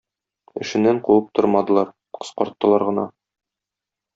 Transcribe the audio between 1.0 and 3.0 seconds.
куып тормадылар– кыскарттылар